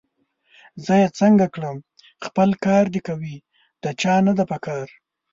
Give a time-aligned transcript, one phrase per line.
[0.85, 1.77] زه یې څنګه کړم!
[2.25, 3.35] خپل کار دي کوي،
[3.83, 4.87] د چا نه ده پکار